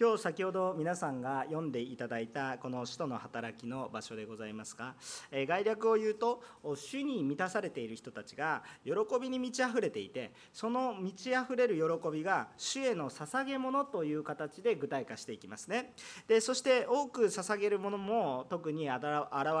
[0.00, 4.94] 今日先ほど皆さんが読んでいただいたこの使徒の働きの場所でございますが、
[5.30, 15.92] え概略を言うと主に満たされている人たちが喜びに満ち溢れていてその満ち溢れる喜びが主への捧げ物という形で具体化していきますね。
[16.26, 19.02] でそして多く捧げるものも特に現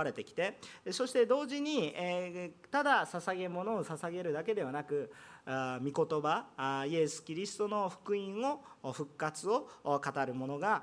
[0.06, 0.58] れてきて
[0.90, 5.12] そして同時に、えただ捧げ物を捧げるだけではなく
[5.46, 10.82] 御言葉イエス・キリストの福音を復活を語るものが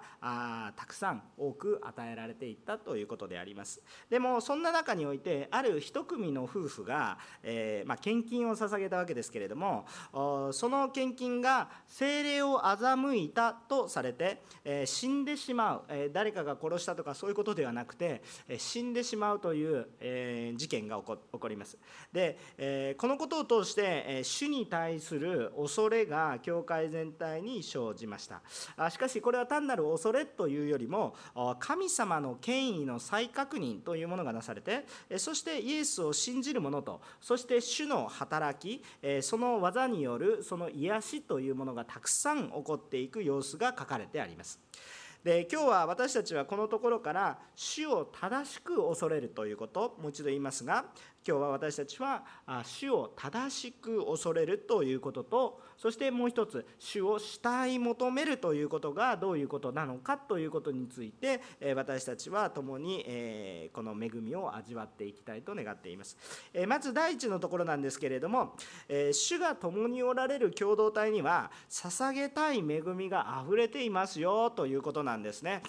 [0.75, 3.81] たくさん多く与えられていったということであります。
[4.09, 9.85] でもそんな中においてある一組の夫婦が、えー、まあ、献金を捧げたわけですけれども
[10.51, 21.77] その献金が精霊を欺いたとされて、えー、死んでしまう、えー、誰かが殺したとかそういうことではなくて、え死んでしまうという、え事件が起こります。
[22.11, 28.41] で、えこのことを通して、え主に対する恐れが教会全体に生じました。
[28.89, 31.15] しかしこれは単なる恐れというよりも
[31.59, 34.85] 神様の権威の再確認というものがなされて
[35.17, 38.83] そしてイエスを信じる者とそして主の働き
[39.21, 44.59] その技によるその癒しというものがたくさん起こっていく様子が書かれてあります。
[45.23, 50.85] で今日は私たちはこのところから主を正しく恐れるということもう一度言いますが
[51.27, 52.23] 今日は私たちは
[52.63, 61.41] 主を正しく恐れるということとそしてもう一つ主を慕い求めるということがどういうことなのかということについて
[61.75, 66.17] 私たちは共にこの恵みを味わっていきたいと願っています。
[66.65, 68.55] まず第一のところなんですけれども
[69.11, 75.61] 主が共におられる共同体には捧げたい恵みがあふれていますよということなんですね。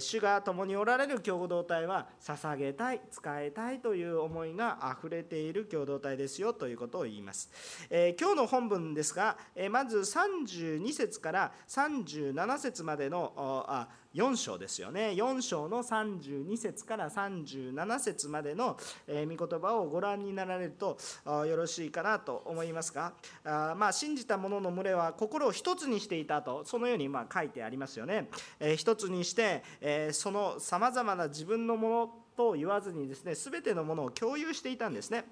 [0.00, 7.50] 主が共におられる共同体は捧げたい使いたいという思いがが溢れている共同体ですよということを言います。
[7.90, 20.96] えー、今日の本文ですが、えー、まず32節から37節までのあ4章ですよね4章の32節から37節までの、えー、御言葉をご覧になられると
[21.44, 23.12] よろしいかなと思いますが
[23.44, 35.24] あまあ信じた者の群れは心を一つにしていたとそのようにまあ書いてありますよね、えー、一つにして、えー、そのさまざまな自分のものと言わずにですね全てのものを共有していたんですね。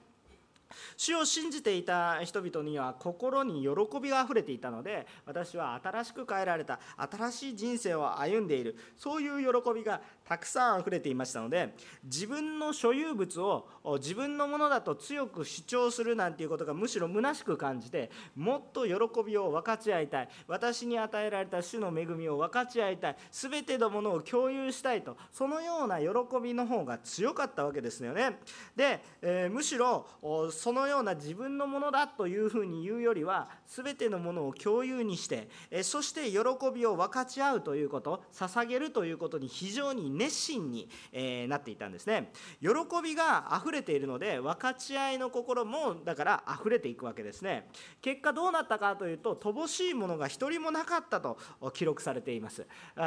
[0.96, 11.74] 主を信じていた人々には心に喜びがあふれていたので私は新しく変えられた新しい人生を歩んでいるそういう喜びがたくさんあふれていましたので
[12.04, 13.66] 自分の所有物を
[13.98, 20.28] 自分のものだと強く主張するなんていうことがむしろ虚しく感じてもっと喜びを分かち合いたい。
[20.46, 23.16] 私に与えられた主の恵みを分かち合いたい。
[23.30, 25.16] 全てのものを共有したいと。
[25.32, 26.08] そのような喜
[26.42, 28.38] びの方が強かったわけですよね。
[28.76, 30.06] で、えー、むしろ
[30.50, 36.38] そのような自分のものだというふうに言うよりは全てのものを共有にしてえそして喜
[36.74, 40.88] びを分かち合うということ捧げるということに非常に熱心に
[41.48, 42.32] なっていたんですね。
[42.60, 42.68] 喜
[43.02, 47.68] びが溢れているので分かち合いの心もだから溢れていくわけですね。
[48.00, 51.38] 結果どうなったかというと乏しいものが一人もなかったと
[51.72, 52.66] 記録されています。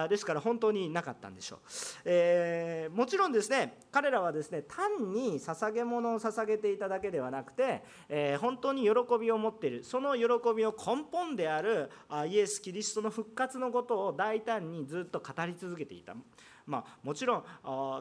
[0.10, 1.60] ですから本当になかったんでしょう、
[2.06, 9.84] えー、もちろんですね彼らはですね単に捧げ物を捧げていただけではなくて、えー、本当に喜びを持っている。
[9.84, 10.24] その喜
[10.56, 11.90] びを根本である
[12.28, 16.16] イエス・キリストの復活のことを大胆にずっと語り続けていた。
[16.68, 17.44] まあ、もちろん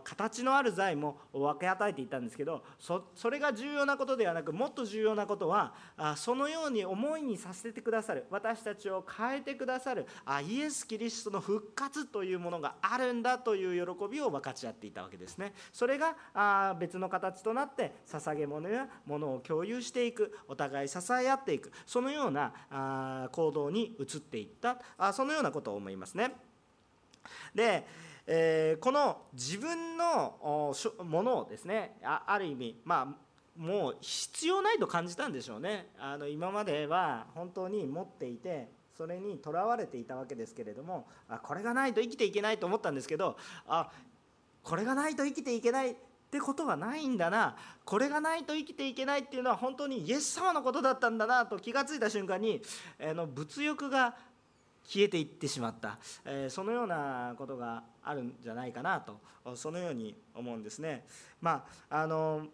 [0.03, 5.73] 形のある財も分け与えていたんですけどそれが重要なことではなくもっと重要なことは
[6.17, 10.07] そのように思いにさせてくださる私たちを変えてくださる
[10.49, 15.55] イエス・キリストの復活というものがあるんだという喜びを分かち合っていたわけですね。
[15.73, 26.35] それが別の形となって捧げ物や物を共有していくお互い支え合っていくそのような行動に移っていったそのようなことを思いますね。
[27.55, 27.87] で
[28.27, 33.27] えー、この自分のものをですねある意味まあ
[33.57, 35.89] もう必要ないと感じたんでしょうね。
[35.99, 43.37] あの今までは本当に持っていてそれにとらわれていたわけですけれどもあこれがないと生きていけないと思ったんですけど
[43.67, 43.91] あ
[44.63, 45.97] これがないと生きていけないっ
[46.31, 47.57] てことはないんだな。
[47.85, 52.61] これがないと生きていけないっていうのは本当にイエス様のことだったんだなと気が付いた瞬間に
[53.01, 54.17] あの物欲が
[54.87, 59.21] 消えていってしまった、えそのようなことがあるんじゃないかなと
[59.57, 61.05] そのように思うんですね。
[61.41, 62.47] まああの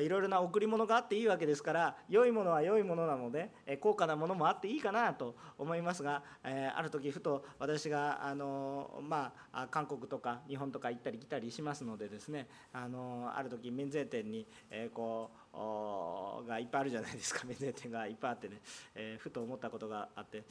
[0.00, 3.50] いろいろな贈り物があっていいわけですから良いものは良いものなので
[3.80, 17.42] 高価なものもあっていいかなと思いますが、えある時ふと私があの、まあ、韓国とか日本とか行ったり来たりしますのでですねあのある時免税店に、えこうがいっぱいあるじゃないですか。
[17.44, 18.60] 免税店がいっぱいあってね、
[18.94, 20.44] えー、ふと思ったことがあって。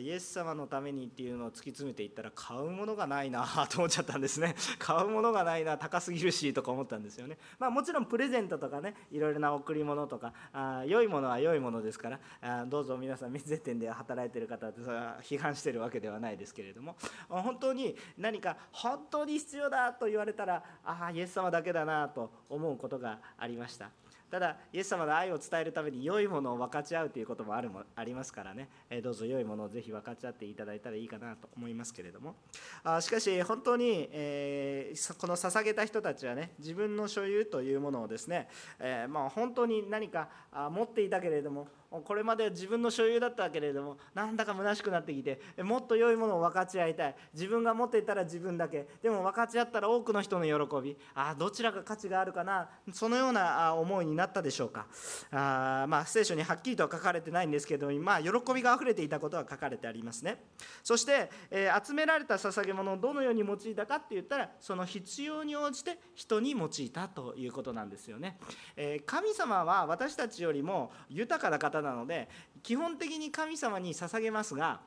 [0.00, 4.54] イエス様のためにっていうのを突き詰めていったら買うものがないなと思っちゃったんですね。
[4.78, 7.38] 買うものがないな高すぎるしとか思ったんですよね。
[7.58, 16.96] まあもちろんプレゼントとかねいろいろな贈り物とかあ良いものは良いものですからあどうぞ皆さん免税店で働いてる方ってそれは批判してるわけではないですけれども。
[17.28, 23.90] 本当に何か本当に必要だと言われたらああイエス様だけだなと思うことがありました。
[24.30, 32.36] ただイエス様の愛を伝えるために良いものを分かち合うということもあるもありますからね、えどうぞ良いものをぜひ分かち合っていただいたらいいかなと思いますけれども。
[32.84, 38.48] あしかし本当に、えー、この捧げた人たちはね自分の所有というものをですね、
[38.78, 40.28] えー、まあ、本当に何か
[40.70, 47.16] 持っていたけれどもこれまで自分の所有だったけれどもなんだか虚しくなってきてもっと良いものを分かち合いたい。
[47.32, 48.86] 自分が持っていたら自分だけ。
[49.02, 50.96] でも分かち合ったら多くの人の喜び。
[51.14, 52.68] あどちらが価値があるかな。
[52.92, 54.86] そのような思いになったでしょうか。
[55.30, 60.44] あまあ聖書にはっきりとは書かれてないんですけどまあ喜びがあふれていたことは書かれてありますね。
[60.82, 68.38] そして、えー、集められた捧げ物をどのように用いたかって言ったらその必要に応じて人に用いたということなんですよね、
[68.76, 72.28] えー、神様は私たちよりも豊かな方なので
[72.62, 74.80] 基本的に神様に捧げますが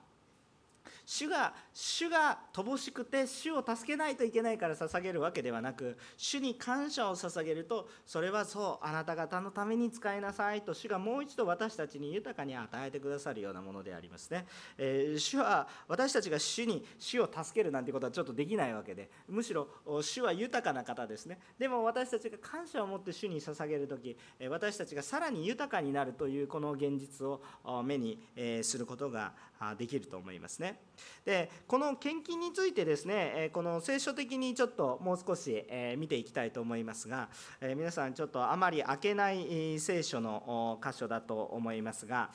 [1.11, 14.45] 主が主が乏しくて主を助けないといけないから捧げるわけではなく主に感謝を捧げるとそれはそうあなた方のために使いなさいと主がもう一度私たちに豊かに与えてくださるようなものでありますね、
[14.77, 19.67] えー、主は私たちが主に主を助けるなんてことはちょっとできないわけでむしろ
[20.01, 21.39] 主は豊かな方ですね。
[21.59, 24.15] でも私たちが感謝を持って主に捧げる時
[24.49, 27.41] 私たちがさらに豊かになるというこの現実を
[27.83, 28.17] 目に
[28.61, 29.33] することが
[29.77, 30.79] できると思いますね。
[31.25, 35.65] でこの献金についてですねこの聖書的にちょっともう少し
[35.97, 37.29] 見ていきたいと思いますが
[37.75, 42.31] 皆さんちょっとあまり開けない聖書の箇所だと思いますが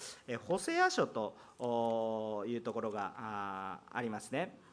[0.46, 4.65] ホセア書というところがありますね。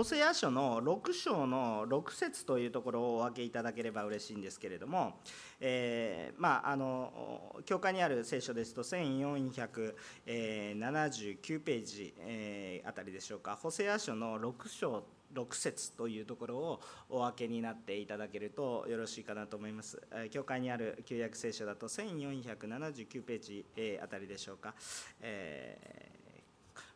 [0.00, 5.18] ホセア書の6章の6節というところをお分けいただければ嬉しいんですけれども、
[5.60, 15.04] えー、まああの教会にある聖書ですと1479ページ、えー、あたりでしょうかホセア書の6章
[15.34, 16.80] 6節というところを
[17.10, 20.00] お分けになっていただけるとよろしいかなと思います。
[20.30, 23.66] 教会にある旧約聖書だと1479ページ
[24.02, 24.74] あたりでしょうか。
[25.20, 26.19] えー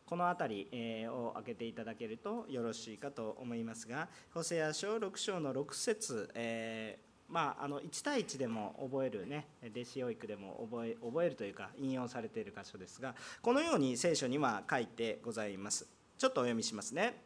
[0.07, 15.87] この辺りを開けていただけるとよろしいかと思いますが、ホセア書6章の6節、えー、まあ、あの1対1でも覚えるね、弟子養育でも覚え覚えるというか、引用されている箇所ですが、このように聖書には書いてございます。
[16.17, 17.23] ちょっとお読みしますね。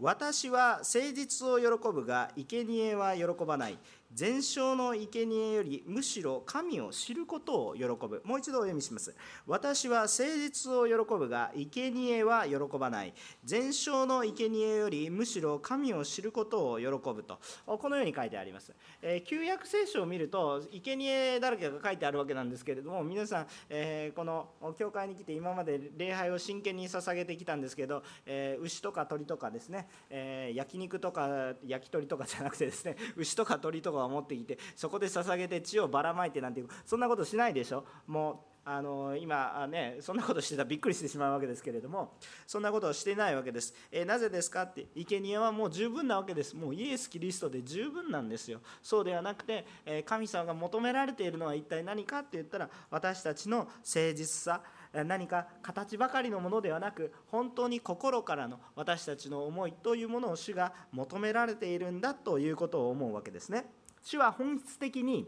[0.00, 3.78] 私は誠実を喜ぶが、生贄は喜ばない。
[4.12, 8.22] 全焼の生贄よりむしろ神を知ることを喜ぶ。
[8.24, 9.14] もう一度お読みします。
[9.46, 13.14] 私は誠実を喜ぶが生贄は喜ばない。
[13.44, 17.38] 全焼の生贄よりむしろ神を知ることを喜ぶと。
[17.66, 18.72] このように書いてあります、
[19.02, 24.48] えー、旧約聖書を見ると生贄だらけが書いてあるわけなんですけれども皆さん、えー、この
[24.78, 37.84] 教会に来て今まで礼拝を真剣に捧げてきたんですけど、えー、牛とか鳥とかですね、え焼肉とか焼き鳥とかじゃなくてですね牛とか鳥とかを持ってきてそこで捧げて血をばらまいてなんていうそんなことしないでしょ。
[38.06, 42.12] もうあの今ねそんなことしてたらびっくりしてしまうわけですけれども
[42.46, 46.54] そんなことをしてないわけです、えなぜですかって生贄はもう十分なわけです。
[46.54, 48.60] もうイエス・キリストで十分なんですよ。
[48.82, 63.66] そうではなくて、え神様が求められているのは一体何かって言ったら私たちの誠実さ何か形ばかりのものではなく本当に心からの私たちの思いというものを主が求められているんだということを思うわけですね。
[64.02, 65.26] 主は本質的に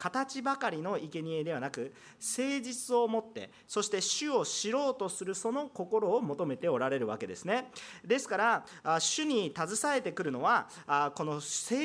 [0.00, 7.70] 形ばかりの生贄ではなく誠実を持ってそして主を知ろうとするその心を求めておられるわけですね。
[8.04, 8.64] ですから
[8.98, 10.68] 主に携えてくるのは
[11.14, 11.42] この誠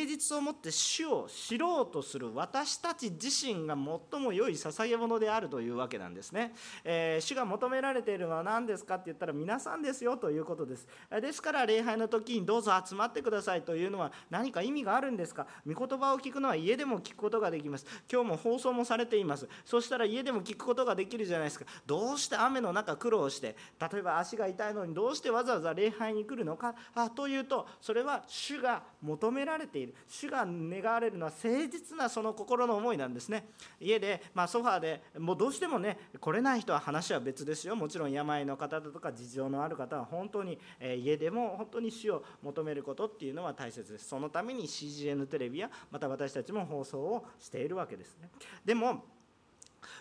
[0.07, 3.75] 実を持って主を知ろうとする私たち自身が
[4.11, 6.53] 最も良い捧げ物であるというわけなんですね、
[6.85, 10.87] えー、主が求められているのは何ですかって言ったら皆さんですよということです。
[11.21, 15.47] ですから礼拝の時にどうぞ集まってくださいというのは何か意味があるんですか？
[15.67, 17.85] 御言葉を聞くのは家でも聞くことができます。
[18.11, 19.47] 今日も放送もされています。
[19.65, 21.65] そしたら家でも聞くことができるじゃないですか。
[21.85, 26.75] どうして雨の中苦労して例えば足が痛いのにどうしてわざわざ礼拝に来るのか。
[26.93, 29.95] あというとそれは主が求められている。
[30.07, 33.49] 主が願われるのは誠実なその心の思いなんですね。
[33.79, 37.75] 家で、まあ、ソファーでもうどうしてもね来れない人は話は別ですよ。
[37.75, 44.07] もちろん病の方だとか事情のある方は本当に、え家でも本当に主を求めることっていうのは大切です。
[44.07, 47.94] そのために CGN テレビやまた私たちも放送をしているわけです。
[47.97, 48.29] ですね。
[48.63, 49.15] でも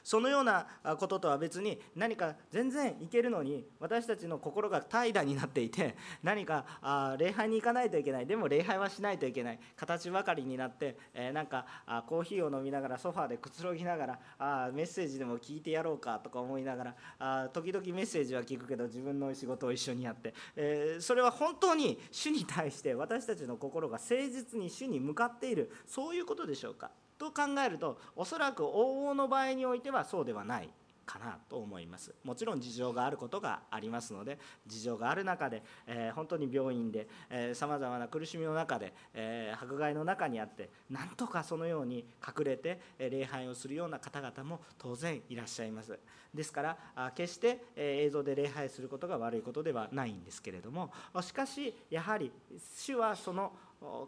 [0.03, 0.67] そのような
[0.99, 8.27] こととは別に何か全然いけるのに私たちの心が怠惰になっていて 何かあ礼拝に行かないといけない。
[8.27, 9.59] でも礼拝はしないといけない。
[9.77, 11.67] 形ばかりになって、え、なんか
[12.07, 25.71] コーヒーを飲みながらソファーでくつろぎながらあメッセージでも聞いてやろうかとか思いながらあ時々メッセージは聞くけど自分の仕事を一緒にやって、え、それは本当に主に対して私たちの心が誠実に主に向かっている。
[25.87, 26.91] そういうことでしょうか？
[27.19, 30.71] と考えるとおそらく往々の場合においてはそうではない
[31.05, 32.15] かなと思います。
[32.25, 37.09] もちろん事情があることがありますので事情がある中で、えー、本当に病院で
[37.55, 45.99] さまざまな苦しみの中で、えー、迫害の中にあってなんとかそのように隠れて礼拝をするような方々も当然いらっしゃいます。
[46.35, 46.63] ですか
[46.97, 50.91] ら決して映像で礼拝することが悪いことではないんですけれども
[51.21, 52.33] しかしやはり
[52.77, 53.53] 主はその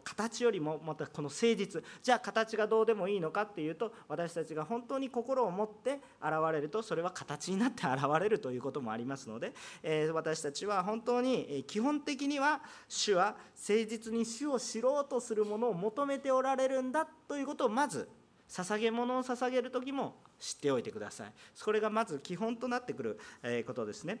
[0.03, 9.53] 形よりもまたこの誠実じゃあ形がどうでもいいのかっていうと私たちが本当に心を持って現れるとそれは形になって現れるということもありますので、
[9.83, 13.35] え私たちは本当に基本的には主は
[13.67, 18.07] 誠実に主を知ろうとするものを求めておられるんだということをまず
[18.49, 23.19] 捧げ物を捧げる時も知っておいてくださいそれがまず基本となってくる
[23.65, 24.19] ことですね。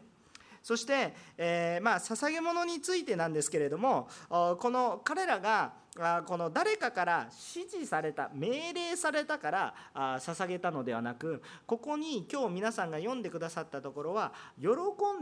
[0.63, 5.73] そして、えー、まあ、捧げ物についてなんですけれどもこの彼らが
[6.27, 9.73] この誰かから指示された命令されたから
[10.19, 14.67] 捧げたのではなくここに今日皆さんが読んでくださったところは喜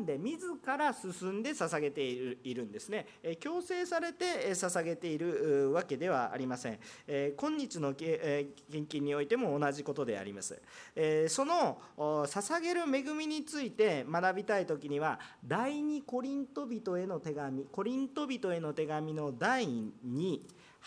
[0.02, 3.08] んで自ら進んで捧げているんですね。
[3.40, 6.80] 強制されて捧げているわけではありません。
[7.38, 10.62] 今日の献金においても同じことであります。
[11.30, 20.40] その捧げる恵みについて学びたい時には第二コリント人への手紙コリント人への手紙の第2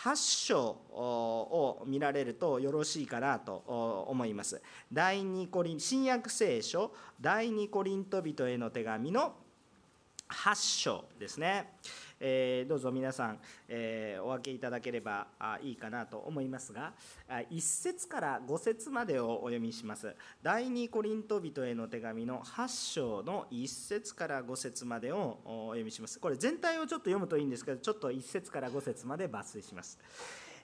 [0.05, 4.63] 8章を見られるとよろしいかなと思います。
[4.93, 9.35] 第2コリン新約聖書第2コリント人への手紙の
[10.29, 11.73] 8章ですね。
[12.21, 15.29] えー、どうぞ皆さん、えー、お分けいただければ
[15.63, 16.93] いいかなと思いますが
[17.29, 20.15] 1節から5節までをお読みします。
[20.43, 26.19] 第二コリント人への手紙の8章の1節から5節までをお読みします。
[26.19, 29.99] これ全体をちょっと読むといいんですけどちょっと1節から5節まで抜粋します。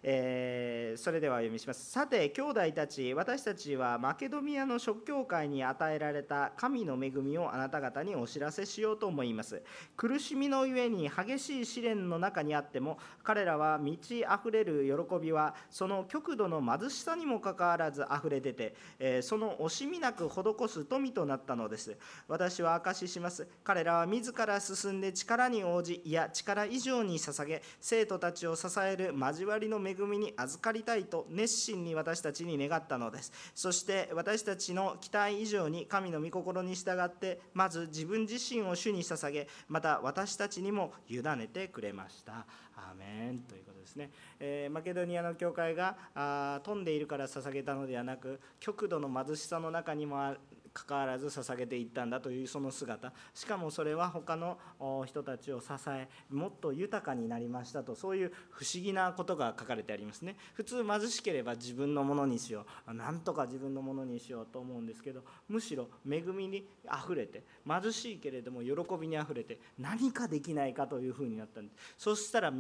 [0.07, 1.91] えー、それでは読みします。
[1.91, 9.63] さて兄弟たち私たちはマケドミアの諸教会に与えられた神の恵みをあなた方にお知らせしようと思います。
[9.97, 21.97] 苦しみのゆえに激しい試練の中にあっても彼らは満ち溢れる喜びはその極度の貧しさにもかかわらず溢れ出て、えー、その惜しみなく施す富となったのです。
[22.29, 23.49] 私は証しします。
[23.65, 33.33] 彼らは自ら進んで力に応じいや力以上に捧げ生徒たちを支える交わりの恵恵みに預かりたいと熱心に私たちに願ったのです。
[33.55, 42.47] そして私たちの期待以上に神の御心に従ってまず自分自身を主に捧げまた私たちにも委ねてくれました。
[42.77, 43.39] アーメン。
[43.41, 44.11] ということですね、
[44.41, 50.35] えー、マケドニアの教会があ飛んでいるから捧げたのではなく極度の貧しさの中にも
[50.75, 53.13] かかわらず捧げていったんだというその姿。
[53.33, 54.59] しかもそれは他の
[55.07, 60.37] 人たちを支えもっと豊かになりましたとそういう不思議なことが書かれてありますね。
[60.53, 62.93] 普通貧しければ自分のものにしよう。
[62.93, 71.95] なんとか自分のものにしようと思うんですけどむしろ恵みにあふれて貧しいけれども喜びにあふれて何かできないかというふうになったんです。
[71.99, 72.53] そしたら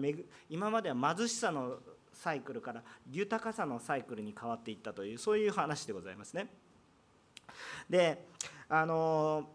[0.48, 1.78] 今までは貧しさの
[2.12, 6.63] サイクルから豊かさのサイクルに変わっていったというそういう話でございますね。
[7.88, 8.26] で
[8.68, 9.48] あの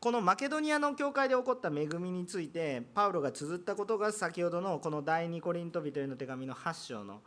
[0.00, 7.20] このマケドニアの教会で起こった恵みについてパウロが綴ったことが先ほどのこの第2コリント人への手紙の8章の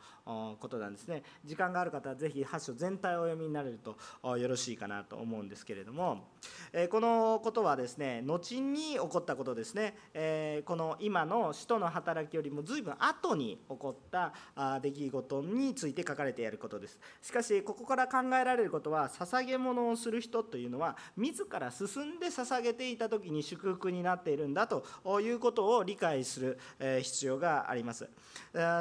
[0.57, 1.23] ことなんですね。
[1.43, 6.29] 時間がある方はぜひ8章全体をお読みになれるとよろしいかなと思うんですけれども。
[6.89, 10.63] このことはですね後に起こったことですね。
[10.63, 14.33] この今の使徒の働きよりも随分後に起こった
[14.79, 16.97] 出来事について書かれていることです。
[17.21, 24.83] しかしここから考えられることは捧げ物をする人というのは自ら進んで捧げていた時に祝福になっているんだと
[25.21, 26.59] いうことを理解する
[27.01, 28.09] 必要があります。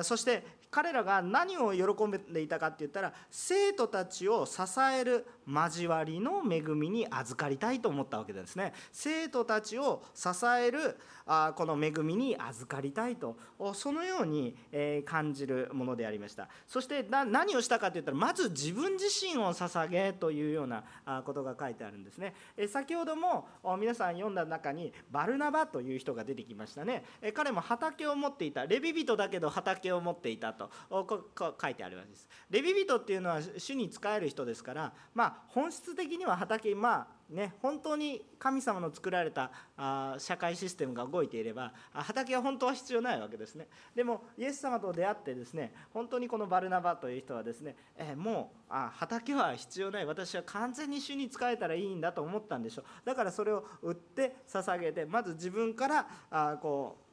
[0.03, 4.63] そして彼らが何を喜んでいたかって言ったら生徒たちを支
[4.97, 8.73] える交わりの恵みに預かりたいと思ったわけですね。
[8.93, 10.97] 生徒たちを支える
[11.27, 13.37] あこの恵みに預かりたいと。
[13.75, 14.57] そのように
[15.05, 16.49] 感じるものでありました。
[16.69, 20.85] そして何をしたかといったらまず自分自身を捧げというような
[21.25, 22.33] ことが書いてあるんですね。
[22.69, 27.05] 先ほども皆さん読んだ中にバルナバという人が出てきましたね。
[27.35, 28.67] 彼も畑を持っていた。
[28.67, 30.71] レビ人だけど畑を持っていたと。
[30.91, 32.29] 書いてあるわけです。
[32.51, 43.69] レビ人っていうのは主に仕える人ですからまあ本質的には畑まあね、本当に神様の作られたあ社会システムが動いていれば畑は本当は必要ないわけですね。
[43.95, 50.07] でもイエス様と出会ってですね本当にこのバルナバという人はですね、えもうあ畑は必要ない。
[50.07, 52.85] 私は完全に主に仕えたらいいんだと思ったんでしょう。
[53.05, 57.10] だからそれを売って捧げてまず自分からあこう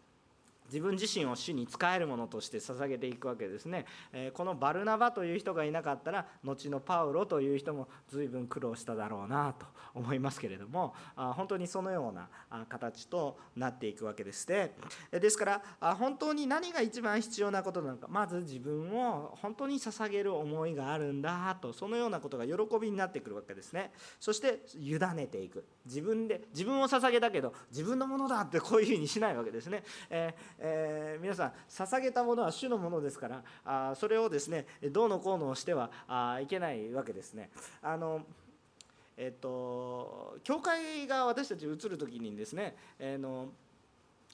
[0.68, 12.30] 自分自身を主に仕えるものとして捧げていくわけですね、えこのバルナバという人がいなかったら後のパウロという人も随分苦労しただろうなと思いますけれどもあ本当にそのような
[12.68, 14.48] 形となっていくわけです。
[14.50, 14.72] ね
[15.12, 23.92] ですから本当に何が一番必要なことなのかまず自分を本当に捧げる思いがあるんだとそのようなことが喜びになってくるわけですね。
[24.20, 25.66] そして委ねていく。
[25.86, 37.50] 自分で自分を捧げたけど自分のものだってこういうふうにしないわけですね、えーえー、皆さん捧げたものは主のものですからあそれをですねどうのこうのしてはあいけないわけですね。
[37.82, 38.22] あの
[39.20, 43.48] えっと、教会が私たち移る時にですね、えー、の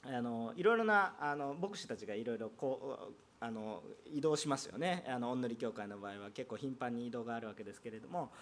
[0.02, 5.04] あのいろいろなあの牧師たちがいろいろこうあの移動しますよね。
[5.06, 6.30] あの御塗教会の場合は。
[6.32, 8.32] 結構頻繁に移動があるわけですけれども。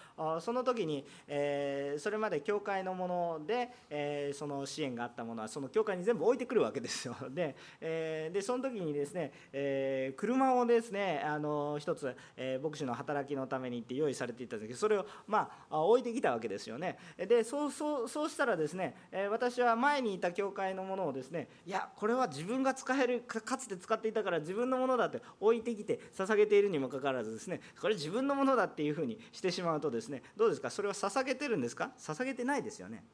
[0.40, 7.16] その時に、えー、それまで教会のもので、えー、その支援があったものはその教会に全部置いてくるわけですよ。
[7.30, 16.98] で,、えー、でその時にですね、え車をですねあの一つ、え牧師の働きのためにって用意されていたんですけどそれをまあ置いてきたわけですよね。
[17.16, 30.70] でそうそうそうしたらですね、え私は前にいた教会のものをですねいやこれは自分が使えるかつて使っていたから自分のものだって置いてきて捧げているにもかかわらずですねこれ自分のものだっていうふうにしてしまうとですねどうですか？
[30.70, 31.90] それは捧げてるんですか？
[31.98, 33.04] 捧げてないですよね。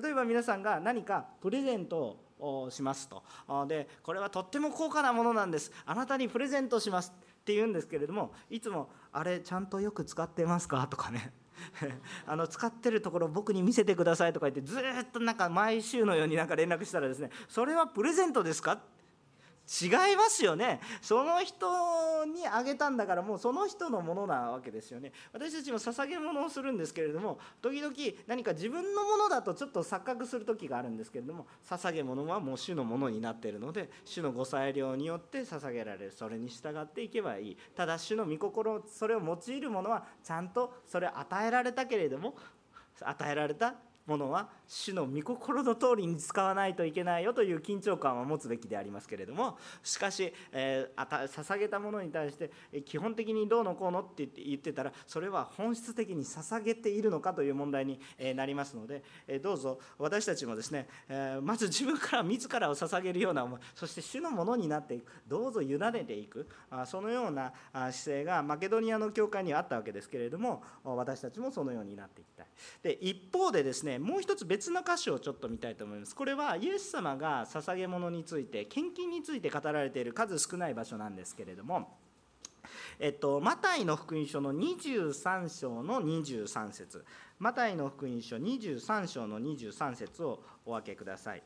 [0.00, 3.22] 例えば皆さんが何かプレゼントをしますと。
[3.66, 5.72] でこれはとっても高価なものなんです。
[5.86, 11.32] あなたにプレゼントしますって言うんですけれどもいつも「あれちゃんとよく使ってますか?」とかね。
[12.26, 18.82] あの使ってるところ僕に見せてくださいとか言ってずっとなんか毎週のようになんか連絡したらですねそれはプレゼントですか？
[19.66, 20.80] 違いますよね。
[21.02, 25.12] その人にあげたんだからもうその人のものなわけですよね。
[25.32, 27.94] 私たちも捧げ物をするんですけれども時々
[28.26, 37.56] 何か自分のものだとちょっと錯覚する時があるんですけれども捧げ物はもう主のものになっているので主のご裁量によって捧げられるそれに従っていけばいい。
[37.74, 42.36] ただ主の御心それを用いるものはちゃんとそれ与えられたけれども
[43.00, 43.74] 与えられた
[44.06, 52.50] ものは主の御心の通りに使わないといけないよという緊張感は持つべきでありますけれどもしかし、えー、捧げたものに対して
[52.82, 58.00] 基本的にどうのこうのって言ってたらそれは本質的に捧げているのかという問題に
[58.34, 59.02] なりますので
[59.42, 60.88] どうぞ私たちもですね
[61.42, 66.48] まず自分から自らを捧げるような思いそして主のものになっていくどうぞ委ねていく
[66.86, 72.44] そのような姿勢がマケドニアの教会にはあったわけですけれども私たちもそのようになっていきた。
[72.44, 72.46] い
[72.82, 81.96] で一方でですねもう一つ別の歌詞をちょっと見たいと思いますこれはイエス様が捧げ物について献金について語られている数少ない場所なんですけれども
[82.98, 87.04] えっと、マタイの福音書の23章の23節
[87.38, 91.42] マタイの福音書23章の23節をお分けください。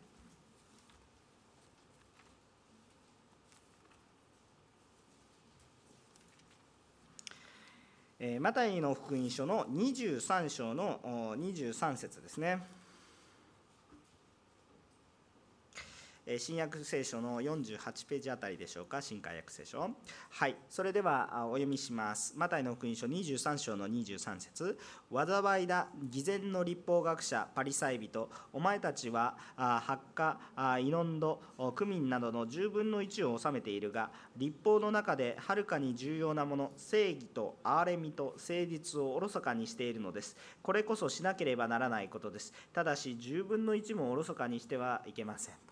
[8.38, 11.00] マタイの福音書の23章の
[11.38, 12.79] 23節ですね。
[16.38, 19.90] 新約聖書の48ページあたりでしょうか、新海約聖書。
[20.30, 22.34] はい、それではお読みします。
[22.36, 24.78] マタイの福音書23章の23節
[25.12, 30.38] 災いだ、偽善の立法学者、パリサイ人、お前たちは発火、
[30.78, 31.42] イノンド、
[31.74, 40.36] クミンなどの10分の1を治めているが、立法の中ではるかに重要なもの、正義と憐れみと誠実をおろそかにしているのです。
[40.62, 42.52] これこそしなければならないことです。
[42.72, 45.69] ただし、10分の1もおろそかにしてはいけません。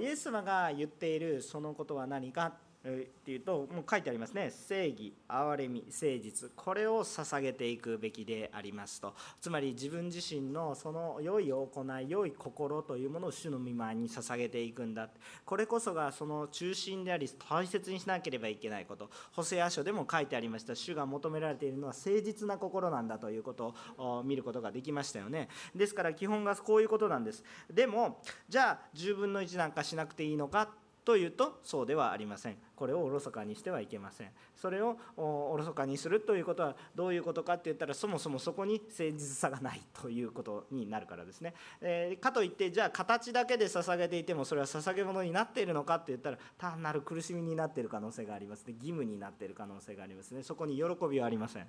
[0.00, 2.67] イエス様が言っているそのことは何か？
[2.86, 2.90] っ
[3.24, 4.50] ていうともう書いてありますね。
[4.50, 6.50] 正義憐れみ誠実。
[6.54, 9.14] これを捧げていくべきでありますと。
[9.40, 15.10] つまり自分自身のその良い行い良い心というものを主の御前に捧げていくんだ。
[15.44, 19.10] これこそがその中心であり大切にしなければいけないこと。
[19.32, 20.76] 補正ア書でも書いてありました。
[20.76, 25.48] 主が求められているのは誠実な心なんだということを見ることができましたよね。
[25.74, 27.44] ですから基本がこういうことなんです。
[27.72, 30.70] でもじゃあ10分の1なんかしなくていいのか
[31.08, 32.56] というとそうではありません。
[32.76, 34.28] これをおろそかにしてはいけません。
[34.54, 48.66] それをおろそかにするということはどういうことかって言ったらそもそもそこに誠実さがないということになるからですね、えー、かといってじゃあ形だけで捧げていてもそれは捧げ物になっているのかって言ったら単なる苦しみになっている可能性があります。
[48.66, 50.42] ね義務になっている可能性がありますね。
[50.42, 51.66] そこに喜びはありません。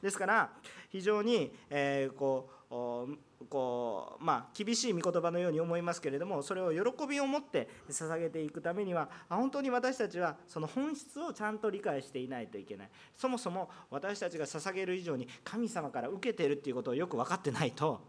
[0.00, 0.50] ですから
[0.90, 12.88] 非常に、えー、こうこうまあ、厳しい御言葉のように思いますけれどもそれを喜びを持って捧げていくためには本当に私たちはその本質をちゃんと理解していないといけない。
[13.14, 18.00] そもそも私たちが捧げる以上に神様から受けているっていうことをよく分かってないと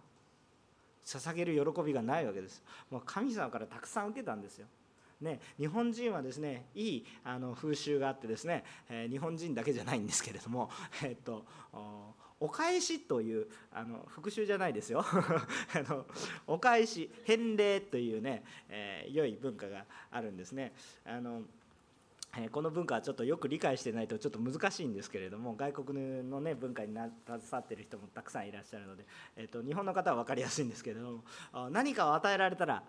[1.03, 2.63] 捧げる喜びがないわけです。
[2.89, 4.67] もう神様からたくさん受けたんですよ。
[5.19, 10.69] ね、日本人はですねいいあの風習があってですね、えー、日本人だけじゃないんですけれども、
[11.01, 11.45] えー、っと
[12.43, 14.99] お返しというあの復習じゃないですよ。
[15.07, 16.05] あの
[16.45, 20.73] お返し返礼というね、えー、良い文化があるんですね。
[21.05, 21.43] あの
[22.37, 27.13] えこの文化はちょっとよく理解してないとちょっと難しいんですけれども外国の、ね、文化に携
[27.51, 29.05] わってる人もたくさんいらっしゃるので、
[29.37, 32.83] えーと、と日本の方は分かりやすいんですけれども何かを与えられたら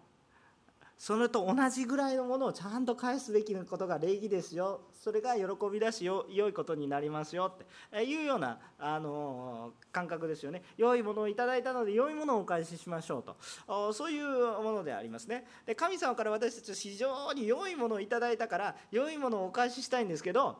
[0.96, 4.80] それと同じぐらいのものをちゃんと返すべきことが礼儀ですよ。
[4.92, 7.58] それが喜びだしよ良いことになりますよっ
[7.92, 8.04] て。
[8.04, 10.62] いうようなあの感覚ですよね。
[10.78, 13.22] 良いものをいただいたので良いものをお返ししましょう
[13.66, 13.92] と。
[13.92, 15.46] そういうものでありますね。
[15.66, 20.58] で神様から私たちは非常に良いものをいただいたから良いものをお返ししたいんですけど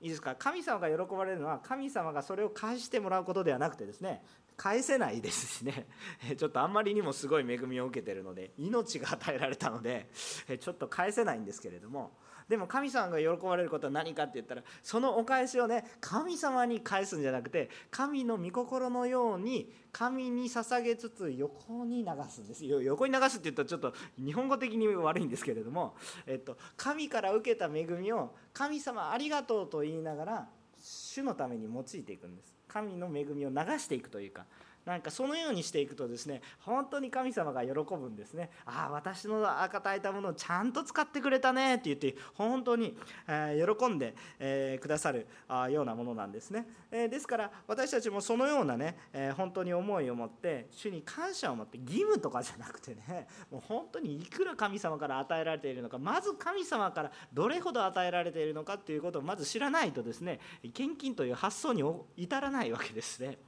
[0.00, 0.36] いいですか？
[0.36, 4.22] 神様が喜ばれるのは神様がそれを返してもらうことではなくてですね
[4.56, 5.86] 返せないですしね。
[6.36, 10.08] ちょっとあんまりにもすごい恵みを受けてるので命が与えられたので
[10.60, 12.12] ちょっと返せないんですけれども。
[12.48, 22.64] でも神様が喜ばれることは何かって言ったらそのお返しをね神様に返すんじゃなくて神の御心のように神に捧げつつ横に流すんです。
[22.64, 30.48] よ横に流すって言ったらちょっと日本語的に悪いんですけれども、えっと、神から受けた恵みを神様ありがとうと言いながら
[30.80, 32.55] 主のために用いていくんです。
[32.76, 34.44] 神の恵みを流していくというか
[34.86, 42.96] なんかそのようにしていくとですね本当に神様が喜ぶんですねああ私の与えたものをちゃんと使ってくれたねって言って本当に、
[43.26, 44.14] 喜んで、
[44.80, 45.26] くださる
[45.70, 48.96] ようなものなんですね、ですから私たちもそのようなね、
[49.36, 60.38] 本当に思いを持って主に感謝を持って義務とかじゃなくてねもう本当にいくら神様から与えられているのかまず神様からどれほど与えられているのかっていうことをまず知らないとですね
[60.72, 61.82] 献金という発想に
[62.16, 63.38] 至らないわけですね。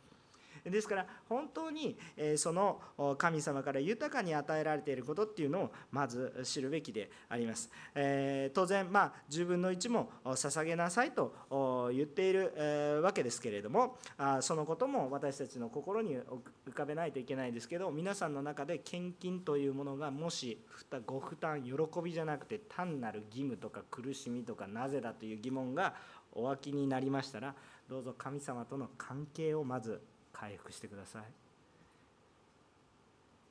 [0.65, 1.99] ですから本当に
[2.37, 2.81] その
[3.19, 7.71] 神様から豊かに与えられていることっていうのをまず知るべきであります。
[7.95, 13.99] え当然まあ10分の1も捧げなさいと言っているわけですけれども
[14.41, 20.59] そのことも私たちの心に浮かべないといけないですけど皆さんの中で献金というものがもし
[21.07, 25.95] ご負担喜びじゃなくて単なる義務とか苦しみとかなぜだという疑問が
[26.33, 27.55] お湧きになりましたら
[27.89, 30.03] どうぞ神様との関係をまず
[30.39, 31.23] 回復してください。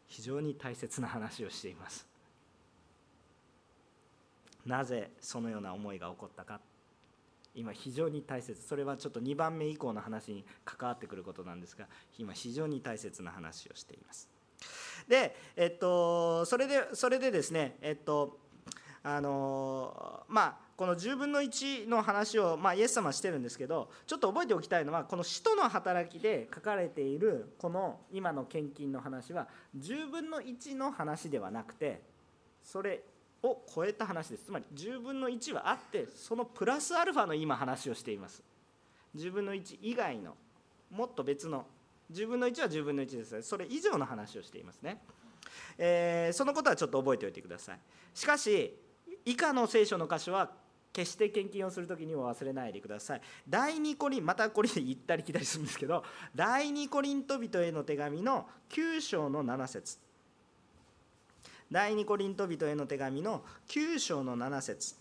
[0.08, 2.08] 非常に大切な話をしています。
[4.65, 6.62] なぜそのような思いが起こったか。
[7.56, 8.62] 今非常に大切。
[8.62, 14.30] それはちょっと2番目以降の話に関わってくることなんですが今非常に大切な話をしています。
[15.08, 18.39] でえっとそれでそれでですねえっと
[19.04, 32.01] あのまあこの10分の1の話を、まあ、イエス様はしてるんですけどちょっと覚えておきたいのはこの使徒の働きで書かれているこの今の献金の話は10分の1の話ではなくて
[32.63, 33.01] それ
[33.41, 34.45] を超えた話です。
[34.45, 38.43] つまり10分の1はあってそのプラスアルファの今話をしています。
[39.15, 40.35] 10分の1以外の
[40.91, 41.65] もっと別の
[42.11, 43.41] 10分の1は10分の1です。
[43.41, 45.01] それ以上の話をしていますね、
[45.77, 47.79] えー、そのことはちょっと覚えておいてください。
[48.13, 48.77] しかし
[49.25, 50.51] 以下の聖書の箇所は
[50.97, 53.21] 決して献金をする時にも忘れないでください。
[53.47, 59.99] 第2コリンまたこれ行ったり来たりするんですけど第2コリント人への手紙の9章の7節。
[61.71, 64.95] 第2コリント人への手紙の9章の7節。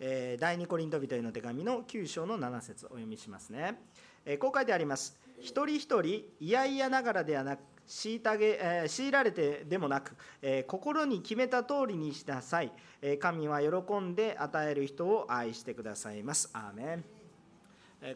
[0.00, 3.80] えー、第2コリント人への手紙の9章の7節お読みしますね、
[4.24, 5.18] えー、こう書いてあります。
[5.40, 12.70] 一人一人いやいやながらではなく虐げ、えー、強いられてでもなく、えー、心に決めた通りにしなさい、
[13.00, 16.50] えー、神は喜んで与える人を愛してくださいます。
[16.52, 17.17] アーメン。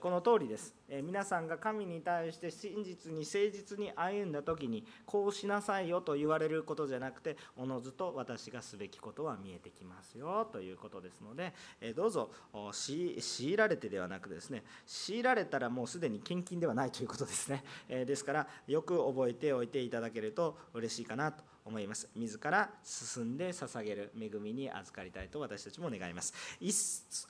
[0.00, 0.74] この通りです。
[1.02, 11.52] 皆さんが神に対して真実に誠実に歩んだ時にこうしなさいよと言われることじゃなくておのずと私がすべきことは見えてきますよということですので
[11.96, 12.30] どうぞ
[12.70, 17.64] 強いられてではなくですね強いられたらもうすでに献金ではないということですね。
[17.88, 26.34] ですからよく覚えておいていただけると嬉しいかなと思います自ら進んで捧げる恵みに預かりたいと私たちも願います。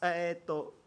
[0.02, 0.81] えー、っと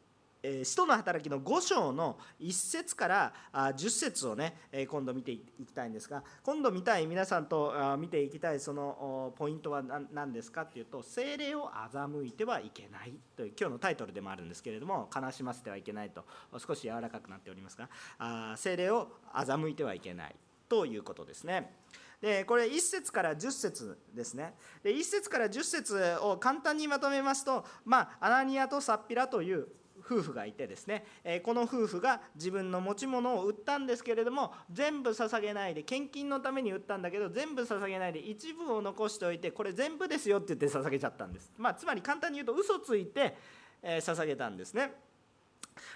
[0.64, 4.56] 使徒の働きの5章の1節から10節をね
[4.88, 16.26] 今度見ていきたいんですが今度見たい皆さんと見ていきたいそのポイントは何ですかっていうと精霊を欺いてはいけないという今日のタイトルでもあるんですけれども悲しませてはいけないと
[16.66, 20.36] 少し柔らかくなっておりますが精霊を欺いてはいけない
[20.70, 21.74] ということですね。
[22.22, 29.68] でこれ1節から10節ですねで1節から10節を簡単にまとめますと、まあ、アナニアとサッピラという
[30.06, 43.36] 夫婦がいてですねえこの夫婦が自分の持ち物を売ったんですけれども全部捧げないで献金のために売ったんだけど全部捧げないで一部を残しておいてこれ全部ですよって言って捧げちゃったんです、まあ、つまり簡単に言うと嘘ついて、
[43.82, 44.94] え捧げたんですね。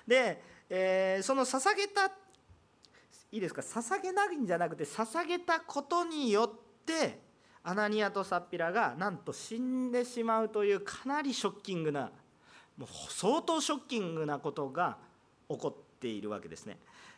[0.07, 2.05] で、えー、その捧げた
[3.31, 3.61] いいですか？
[3.61, 7.19] 捧げないんじゃなくて捧げたことによって
[7.63, 12.11] アナニアとサッピラがなんと死んでしまうというかなりショッキングな
[12.79, 14.97] もう相当ショッキングなことが
[15.49, 16.77] 起こっているわけですね。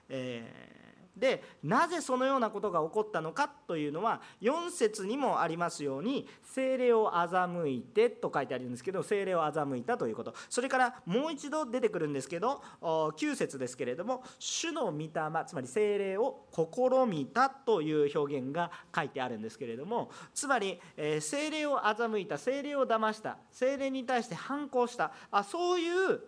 [0.10, 10.34] えでなぜそのようなことが起こったのかというのは4節にもありますように精霊を欺いてと書いてあるんですけど精霊を欺いたということ。
[10.50, 15.10] それからもう一度出てくるんですけど9節ですけれども主の御霊
[15.46, 20.80] つまり精霊を試みたという表現が書いてあるんですけれどもつまり、
[21.20, 26.22] 精霊を欺いた精霊を騙した精霊に対して反抗したあそういう、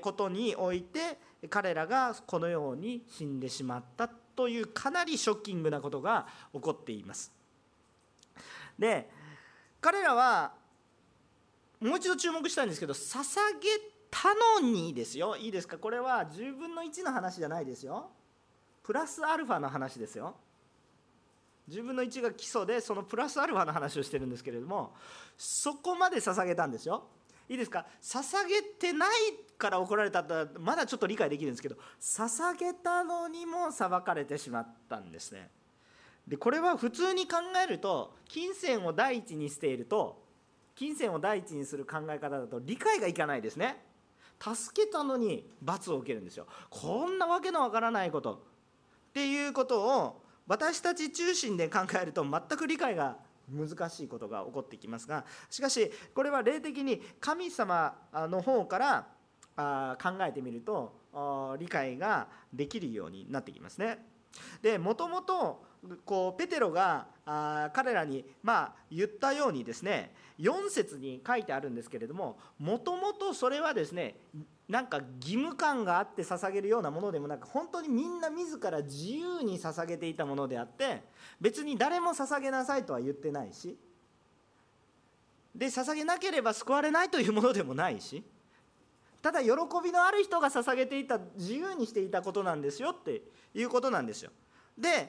[0.00, 7.32] ことにおいて彼らがこのように死んでしまったというかなりショッキングなことが起こっています。
[8.78, 9.08] で
[9.80, 10.52] 彼らは
[11.80, 13.28] もう一度注目したいんですけど捧
[13.60, 13.68] げ
[14.10, 15.36] たのにですよ。
[15.36, 15.76] いいですか？
[15.76, 18.10] これは10分の1の話じゃないですよ。
[18.82, 20.34] プラスアルファの話ですよ。
[21.68, 24.92] 10分の1が基礎でそのプラスアルファの話をしてるんですけれども
[25.36, 27.04] そこまで捧げたんですよ。
[27.48, 27.86] いいですか？
[28.00, 29.10] 捧げてない
[29.58, 35.50] から怒られたらまだちょっと理解できるんですけど捧げたのにも裁かれてしまったんですね。
[36.26, 40.22] でこれは普通に考えると金銭を第一にしていると
[40.74, 43.84] 金銭を第一にする考え方だと理解がいかないですね。
[44.40, 46.46] 助けたのに罰を受けるんですよ。
[46.70, 48.34] こんなわけのわからないこと。
[48.34, 53.16] っていうことを私たち中心で考えると全く理解が
[53.50, 58.78] 難しいことが起こってきますがしかしこれは霊的に神様の方か
[59.56, 63.98] ら考えてみると理解ができるようになってきますね。
[64.62, 65.64] でもともと
[66.04, 74.16] こうペテロがあ彼らにま言ったようにですね4節に書いてあるんですけれどももともとそれはですね
[74.68, 81.02] なんか義務感があって捧げるようなものでもなく本当にみんな自ら自由に捧げていたものであって
[81.40, 83.76] 別に誰も捧げなさいとは言ってないし
[85.54, 88.24] で捧げなければ救われないというものでもないし
[89.24, 89.48] ただ喜
[89.82, 93.22] びのある人が捧げていた自由にしていたことなんですよって
[93.54, 94.30] いうことなんですよ。
[94.76, 95.08] で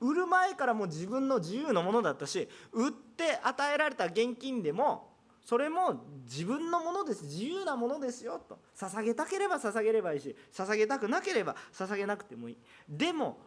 [0.00, 5.12] 売る前からも自分の自由のものだったし売って与えられた現金でも
[5.44, 7.22] それも自分のものです。
[7.22, 8.58] 自由なものですよと。
[8.76, 12.58] 捧げたければ捧げればいいし捧げたくなければ捧げなくてもいい。
[12.88, 13.38] でも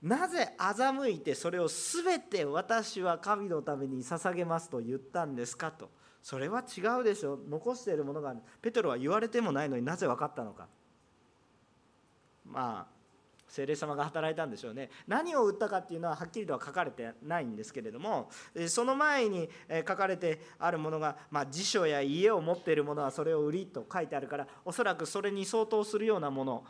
[0.00, 5.90] なぜ欺いてそれを全て私は神のために捧げますと言ったんですかと。
[6.26, 7.38] それは違うでしょ。
[7.48, 8.40] 残しているものがある。
[8.60, 10.66] ペトロは言われてもないのになぜ分かったのか。
[12.44, 12.96] まあ
[13.46, 14.90] 精霊様が働いたんでしょうね。
[15.06, 18.28] 何を売ったかっていうのははっきりとは書かれてないんですけれども
[18.66, 19.48] その前に
[19.86, 26.64] 書かれてあるものが、まあ、辞書や家を持っているものはそれを売りと書いてあるからおそらくそれに相当するようなもの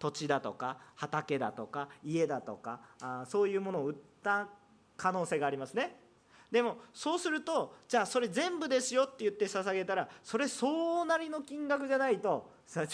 [0.00, 4.48] 土地だとか畑だとか家だとかあそういうものを売った
[4.96, 6.07] 可能性がありますね。
[6.50, 12.84] でもそうするとじゃあそれ全部ですよって言って捧げたらそれそうなりの金額じゃないと違う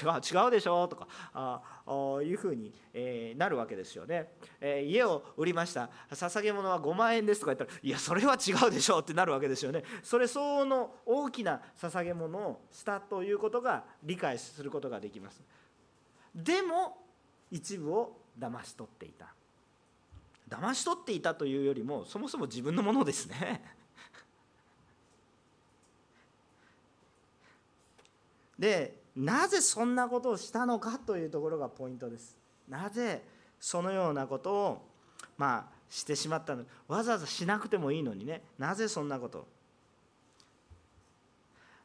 [0.45, 4.29] 違うでしょとかああいうふうに、えー、なるわけですよね、
[4.61, 5.90] えー、家を売りました。
[6.12, 9.83] 捧げ物は5万円ですとか言ったらいやそれは違うでしょってなるわけですよね。
[10.03, 15.43] それ相応の大きな捧げ物をしたということが理解することができます。
[16.35, 16.99] でも
[17.51, 19.35] 一部を騙し取っていた。
[20.55, 23.62] 騙し取っていたというよりもそもそも自分のものですね。
[28.59, 32.37] でなぜそんなことをしたのかというところがポイントです。
[32.69, 33.23] なぜ
[33.59, 34.87] そのようなことを
[35.37, 36.64] まあしてしまったの？
[36.88, 38.43] わざわざしなくてもいいのにね。
[38.59, 39.47] なぜそんなこと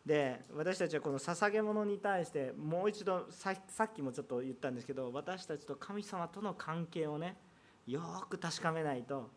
[0.05, 7.37] で私たちはこの捧げ物に対してもう一度さっきもちょっと言ったんですけど私たちと神様との関係をね
[7.89, 9.29] よく確かめないと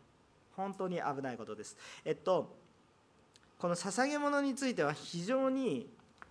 [0.55, 1.77] 本当に危ないことです。
[2.05, 2.55] えっと
[3.57, 5.89] この捧げ物については非常に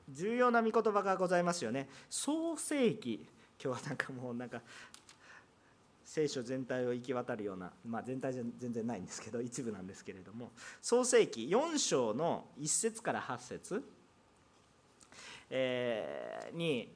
[0.09, 1.89] 重要な御言葉がございますよね。
[2.11, 3.27] 創世記
[3.63, 4.61] 今日はなんかもうなんか
[6.05, 10.51] 聖書全体を行き渡るような、まあ、全体じゃ全然ないんですけど一部なんですけれども
[10.83, 13.83] 創世記4章の1節から8節
[15.55, 16.89] えー、に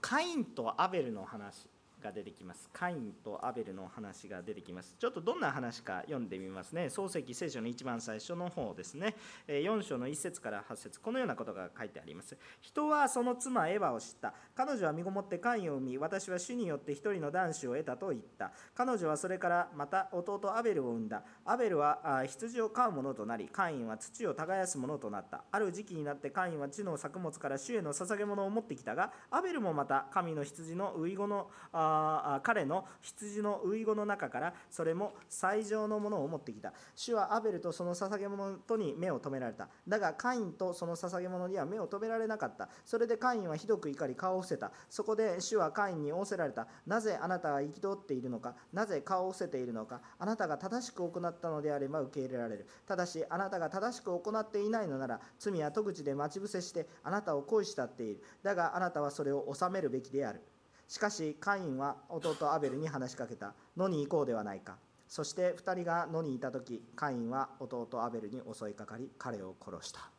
[0.00, 1.66] カインとアベルの話
[2.02, 2.68] が出てきます。
[2.72, 4.96] カインとアベルの話が出てきます。
[4.98, 6.86] ちょっとどんな話か読んでみますね。
[6.86, 9.16] 漱石聖書の一番最初の方ですね。
[9.46, 11.00] 4章の1節から8節。
[11.00, 12.36] このようなことが書いてあります。
[12.60, 14.34] 人はその妻エヴァを知った。
[14.54, 18.52] 彼女は身ごもってカインを産み私は主によって一人の男子を得たと言った。
[18.74, 21.22] 彼女はそれからまた弟アベルを産んだ。
[21.44, 25.44] アベルは羊を飼う者となりカインは土を耕す者となった。
[25.50, 36.72] ある時期になってカインは地の作物から主への捧げ物を持ってきたがアベルもまた神の羊の遺語のああ彼の羊の遺語の中からそれも最上のものを持ってきた。
[36.94, 39.68] 主はアベルとその捧げ物とに目を留められた。
[39.86, 42.68] だがカインとその捧げ物には目を留められなかった。
[42.84, 44.72] それでカインはひどく怒り顔を伏せた。
[44.88, 46.66] そこで主はカインに仰せられた。
[46.86, 48.54] なぜあなたは憤っているのか？
[48.72, 50.00] なぜ顔を伏せているのか？
[50.18, 52.66] あなたが正しく行ったのであれば受け入れられる。
[52.86, 58.22] ただしあなたが正しく行っていないのなら罪は戸口で待ち伏せしてあなたを恋したっている。
[58.42, 60.42] だがあなたはそれを収めるべきである。
[60.88, 63.54] しかしカインは弟アベルに話しかけた。
[63.76, 64.76] 野に行こうではないか。
[65.06, 70.10] そして2人が野にいた時カインは弟アベルに襲いかかり彼を殺した。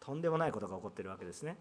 [0.00, 1.56] とんでもないことが起こってるわけですね。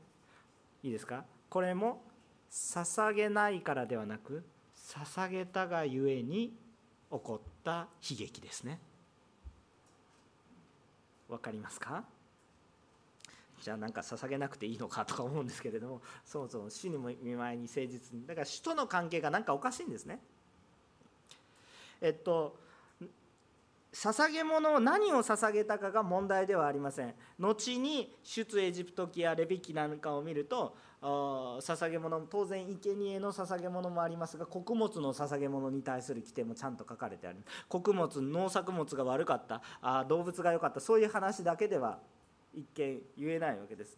[0.83, 1.25] いいですか？
[1.49, 2.01] これも
[2.49, 4.43] 捧げないからではなく
[4.77, 6.53] 捧げたがゆえに
[7.11, 8.79] 起こった悲劇ですね。
[11.27, 12.05] わかりますか？
[13.61, 20.19] じゃあなんか捧げなくていいのかとか思うんですけれども そもそも死にも見舞いに誠実にだから死との関係が何かおかしいんですね。
[22.01, 22.67] えっと
[23.93, 27.15] 捧げ物を何を捧げたかが問題ではありません。
[27.39, 37.37] 後に出エジプト記やレビ記なんかを見ると捧げ物当然生贄の捧げ物もありますが穀物の捧げ物に対する規定もちゃんと書かれてある。
[37.69, 39.63] 穀物農作物が悪かった。
[39.81, 40.79] あ動物が良かった。
[40.79, 41.97] そういう話だけでは
[42.57, 43.97] 一見言えないわけです。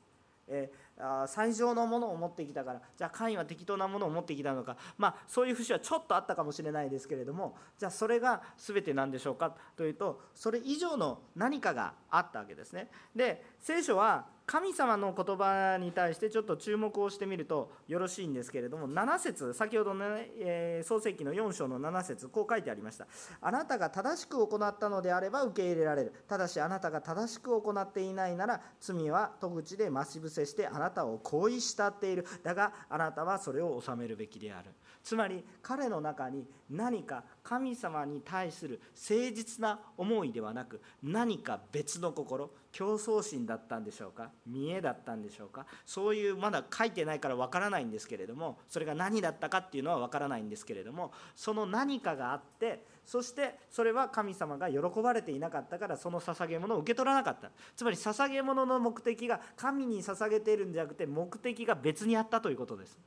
[0.52, 12.89] えー、最上のものを持ってきたからじゃあカインは適当なものを持ってきたのかまあそういう節はちょっとあったかもしれないですけれどもじゃあそれが全てなんでしょうかというとそれ以上の何かがあったわけですね。
[13.15, 23.06] で聖書は神様の言葉に対してちょっと注目をしてみるとよろしいんですけれども7節先ほどの、ねえ、創世記の4章の7節こう書いてありました。
[23.42, 26.14] あなたが正しく行ったのであれば受け入れられる。
[26.28, 32.26] ただしあなたが正しく行っていないなら罪は戸口で待ち伏せしてあなたを行為したっている。
[32.42, 34.72] だがあなたはそれを収めるべきである。
[35.04, 44.30] つまり彼の中に何か神様に対する誠実な思いではなく何か別の心競争心だったんでしょうか？
[44.46, 45.66] 見栄だったんでしょうか？
[45.86, 57.50] そういうまだ書いてないからわからないんですけれどもそれが何だったかっていうのはわからないんですけれどもその何かがあってそしてそれは神様が喜ばれていなかったからその捧げ物を受け取らなかった。
[57.76, 63.00] つまり捧げ物の目的が神に捧げているんじゃなくて目的が別にあったということです。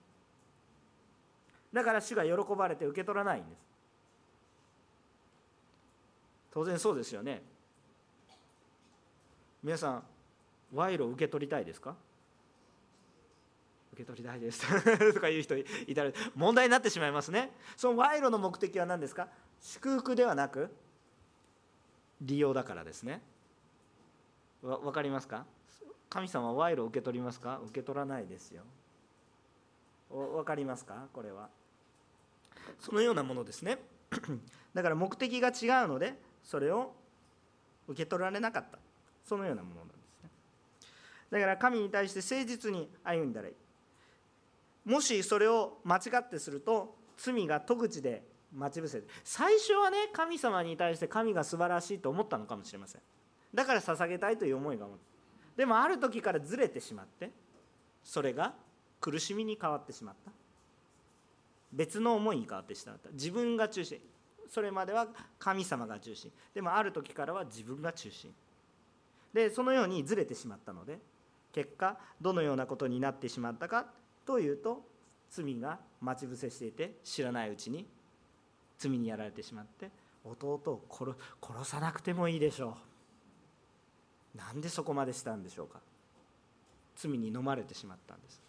[1.73, 3.59] だから主が喜ばれて受け取らないんです。
[6.53, 7.43] 当然そうですよね。
[9.63, 10.03] 皆さん
[10.75, 11.95] 賄賂を受け取りたいですか？
[13.93, 14.61] 受け取りたいです。
[15.15, 17.53] とか言う人いたら問題になってしまいますね。
[17.77, 19.29] その賄賂の目的は何ですか？
[19.61, 20.75] 祝福ではなく
[22.21, 23.23] 利用だからですね。
[24.63, 25.47] わ分かりますか？
[26.11, 27.61] 神様は賄賂を受け取りますか？
[27.65, 28.63] 受け取らないですよ。
[30.11, 31.07] 分かりますか？
[31.13, 31.49] これは。
[32.81, 33.79] そのようなものですね。
[34.75, 36.95] だから目的が違うのでそれを
[37.89, 38.79] 受け取られなかった。
[39.25, 40.31] そのようなものなんですね。
[41.31, 43.55] だから神に対して誠実に歩んだらいい。
[44.85, 53.01] もしそれを間違ってすると罪が戸口で待ち伏せて最初はね神様に対して神が素晴らしいと思ったのかもしれません。
[53.55, 54.87] だから捧げたいという思いが
[55.57, 57.31] でもある時からずれてしまって
[58.03, 58.55] それが
[59.01, 60.33] 苦しみに変わってしまった。
[61.73, 63.11] 別の思いに変わってしまった。
[63.11, 63.99] 自分が中心。
[64.49, 65.09] それまでは
[65.39, 66.31] 神様が中心。
[66.55, 68.33] でもある時からは自分が中心。
[69.33, 70.99] でそのようにずれてしまったので
[71.53, 73.87] 結果どのようなことになってしまったか
[74.27, 74.83] というと
[75.31, 77.87] 罪が待ち伏せしていて知らないうちに
[78.79, 79.91] 罪にやられてしまって
[80.25, 82.77] 弟を殺殺さなくてもいいでしょ
[84.35, 84.39] う。
[84.39, 85.81] なんでそこまでしたんでしょうか。
[86.97, 88.41] 罪に飲まれてしまったんです。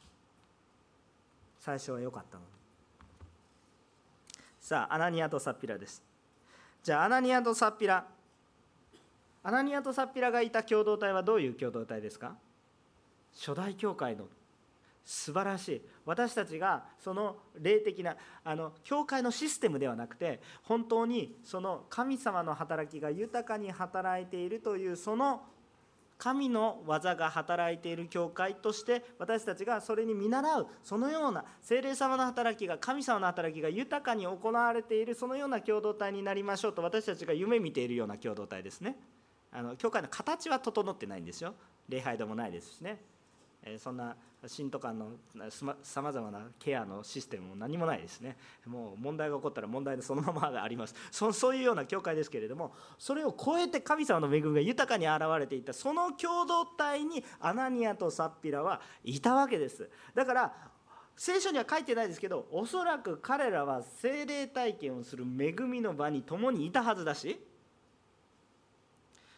[1.60, 2.63] 最初は良かったのに。
[4.64, 6.02] さあアナニアとサッピラです。
[6.82, 8.08] じゃあアナニアとサッピラ。
[9.44, 12.38] アナニアとサッピラがいた共同体はどういう共同体ですか？
[13.36, 14.24] 初代教会の
[15.04, 15.82] 素晴らしい。
[16.06, 25.42] 私たちがその霊的なあの教会のシステムではなくて本当にその神様の働きが豊かに働いているというその
[26.24, 38.96] 神の技が働いている教会として私たちがそれに見習うそのような精霊様の働きが神様の働きが豊かに行われているそのような共同体になりましょうと私たちが夢見ているような共同体ですね。
[39.52, 41.56] あの教会の形は整ってないんですよ。
[41.90, 43.02] 礼拝でもないですしね。
[43.78, 45.12] そんな信徒間の
[45.82, 48.38] さまざまなケアのシステムも何もないですね。
[48.66, 50.96] もう問題が起こったら問題でそのままがあります。
[51.12, 59.90] そそういうような教会ですけれどもそれを超えて神様の恵みが豊かに現れていたその共同体にアナニアとサッピラはいたわけです。
[60.14, 60.54] だから
[61.16, 67.40] 聖書には書いてないですけどおそらく彼らは精霊体験をする恵みの場に共にいたはずだし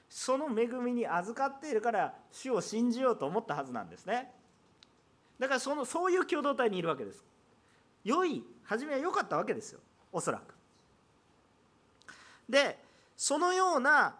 [0.10, 4.32] その恵みに預かっているから主を信じようと思ったはずなんですね。
[5.40, 7.24] だからそのそういう共同体にいるわけです。
[8.04, 9.80] 良い初めは良かったわけですよ。
[10.12, 10.56] おそらく。
[12.48, 12.80] で
[13.18, 14.16] そのような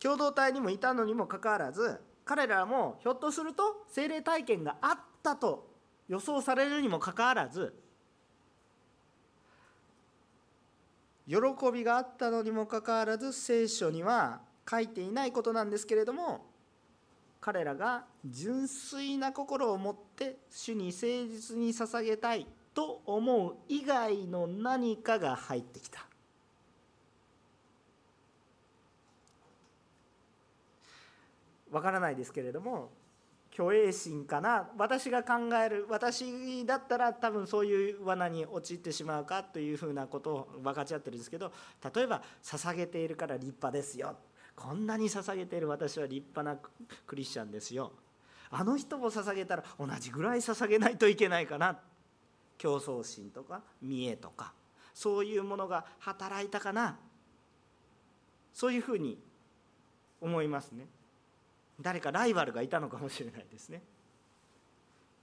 [0.00, 5.68] 共同体にもいたのにもかかわらず彼らもひょっとすると精霊体験があったと
[6.08, 7.74] 予想されるにもかかわらず
[11.26, 11.36] 喜
[11.72, 16.44] びがあったのにもかかわらず聖書には書いていないことなんですけれども
[17.40, 26.04] 彼らが純粋な心を持って主に誠実に捧げたいと思う以外の何かが入ってきた。
[31.70, 32.90] わからないですけれども
[33.54, 34.70] 虚栄心かな。
[34.78, 41.52] 私が考える私だったら多分そういう罠に陥ってしまうかというふうなことを分かち合ってるんですけど
[41.94, 44.16] 例えば捧げているから立派ですよ。
[44.58, 46.60] こんなに捧げている私は立派な
[47.06, 47.92] クリスチャンですよ。
[48.50, 51.78] あの人も捧げたら同じぐらい捧げないといけないかな。
[52.58, 54.52] 競争心とか見栄とか
[54.92, 56.98] そういうものが働いたかな。
[58.52, 59.16] そういうふうに
[60.20, 60.86] 思いますね。
[61.80, 63.80] 誰かライバルがいたのかもしれないですね。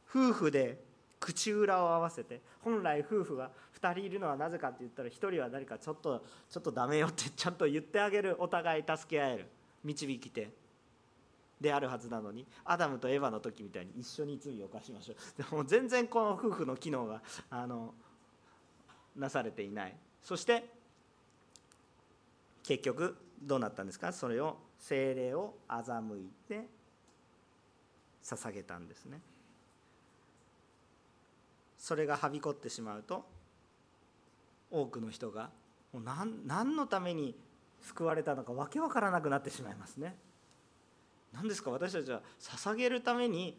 [0.10, 0.82] 夫婦で
[1.20, 3.52] 口裏を合わせて本来夫婦が
[3.82, 9.48] 2人いるのはなぜかって言ったら1人は誰かちょっとちょっとダメよってちゃんと言ってあげるお互い助け合える
[9.84, 10.50] 導き手
[11.60, 15.18] であるはずなのにアダムとエヴァの時みたいに一緒に罪を犯しましょう。
[15.42, 17.94] でも全然この夫婦の機能があの
[19.16, 19.96] なされていない。
[20.22, 20.70] そして
[22.64, 24.12] 結局どうなったんですか？
[24.12, 26.68] それを精霊を欺いて
[28.24, 29.22] 捧げたんですね。
[31.78, 33.24] それがはびこってしまうと
[34.82, 35.50] 多くの人が
[35.94, 37.36] もう何何のために
[37.82, 40.16] 救われたのかわけわからなくなってしまいますね。
[41.34, 43.58] 何ですか私たちは捧げるために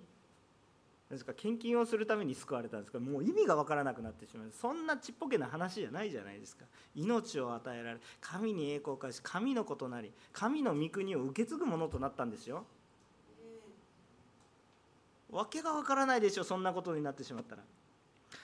[1.11, 2.99] ですか献金をするために救われたんですか。
[2.99, 4.51] もう意味が分からなくなってしまう。
[4.51, 6.65] そんなちっぽけな話じゃないじゃないですか。
[6.95, 12.65] 命を与えられ神に栄光を返し神のことなり神の御国を受け継ぐものとなったんですよ。
[15.31, 17.63] わけが分からないでしょそんなことになってしまったら。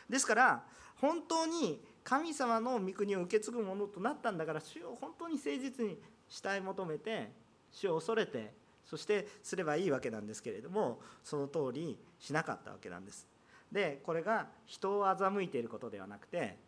[0.09, 0.62] ですから
[1.01, 5.98] 本当に神様の御国を受け継ぐものとなったんだから主を本当に誠実に
[6.28, 7.30] 慕い求めて
[7.70, 8.53] 主を恐れて
[8.84, 13.26] そしてすればいいわけなんですけれどもその通りしなかったわけなんです。
[13.70, 16.59] でこれが人を欺いていることではなくて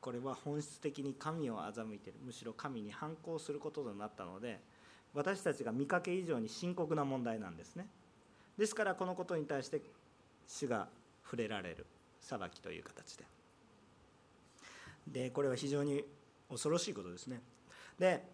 [0.00, 4.60] これは本質的に神を欺いているむしろ神に反抗することとなったので
[5.12, 7.86] 私たちが見かけ以上に深刻な問題なんですね。
[8.56, 9.82] ですからこのことに対して
[10.46, 10.88] 主が
[11.24, 11.86] 触れられる
[12.20, 13.24] 裁きという形で。
[15.06, 16.04] でこれは非常に
[16.48, 17.40] 恐ろしいことですね。
[17.98, 18.24] で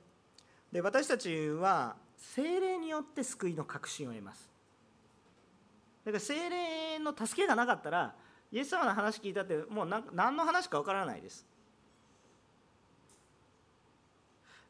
[0.73, 4.49] で私たちは精霊によって救いの確信を得ます。
[6.05, 8.15] だから精霊の助けがなかったら
[8.53, 11.47] イエス様の話聞いたってもう何の話かわからないです。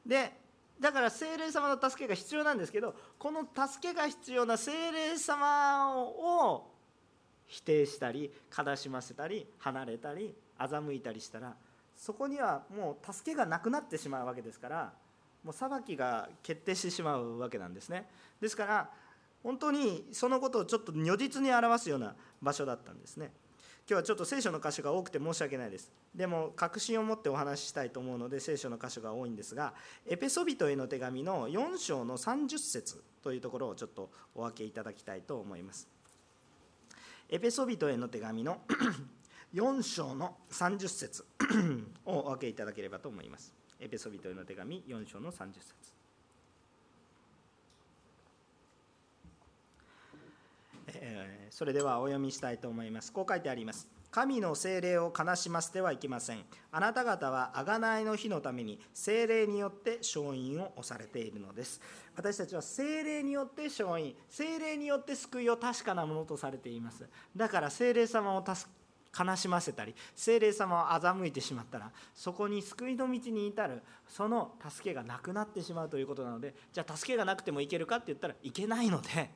[0.07, 0.32] で
[0.80, 6.70] だから精霊様の助けが必要なんですけどこの助けが必要な精霊様を
[7.46, 11.55] 否定したり悲しませたり離れたり欺いたりしたら
[12.01, 14.92] そこにはもう助けがなくなってしまうわけですから
[15.44, 18.09] もう裁きが決定してしまうわけなんですね。
[18.40, 18.90] ですから
[19.42, 23.32] 本当にそのことをちょっと如実に表すような場所だったんですね。
[23.88, 25.92] 今日はちょっと聖書の箇所が多くて申し訳ないです。
[26.14, 29.74] でも確信を持ってお話ししたいと思うので聖書の箇所が多いんですが
[30.07, 35.86] エペソビトへの手紙の4章の30節というところをちょっとお分けいただきたいと思います。
[37.28, 38.62] エペソビトへの手紙の
[39.55, 41.24] 4章の30節
[42.05, 46.01] を お分けいただければと思いますエペソビトへの手紙4章の30節
[51.51, 53.12] それではお読みしたいと思います。
[53.12, 53.88] こう書いてあります。
[54.11, 56.44] 神の精霊を悲しませてはいけません。
[56.72, 61.80] あなた方は贖いの日のために精霊によって勝因を押されているのです。
[62.16, 67.07] 私たちは精霊によって勝因、精霊によって救いを確かなものとされています。
[67.36, 68.70] だから精霊様を助
[69.19, 79.31] 悲しませたり精霊様を欺いてしまったらそこに救いの道に至るその助けがなくなってしまうということなのでじゃあ助けがなくてもいけるかって言ったらいけないので